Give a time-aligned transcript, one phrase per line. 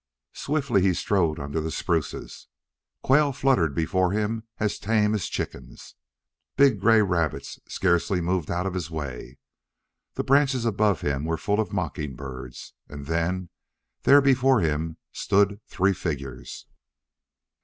[0.33, 2.47] Swiftly he strode under the spruces.
[3.03, 5.93] Quail fluttered before him as tame as chickens.
[6.57, 9.37] Big gray rabbits scarcely moved out of his way.
[10.15, 12.73] The branches above him were full of mockingbirds.
[12.89, 13.49] And then
[14.01, 16.65] there before him stood three figures.